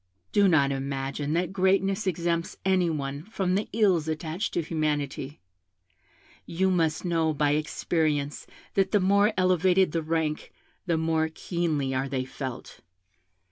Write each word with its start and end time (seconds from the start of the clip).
Do 0.31 0.47
not 0.47 0.71
imagine 0.71 1.33
that 1.33 1.53
greatness 1.53 2.07
exempts 2.07 2.57
any 2.65 2.89
one 2.89 3.21
from 3.21 3.53
the 3.53 3.69
ills 3.71 4.07
attached 4.07 4.51
to 4.55 4.63
humanity. 4.63 5.41
You 6.47 6.71
must 6.71 7.05
know 7.05 7.35
by 7.35 7.51
experience 7.51 8.47
that 8.73 8.93
the 8.93 8.99
more 8.99 9.31
elevated 9.37 9.91
the 9.91 10.01
rank 10.01 10.51
the 10.87 10.97
more 10.97 11.29
keenly 11.31 11.93
are 11.93 12.09
they 12.09 12.25
felt. 12.25 12.79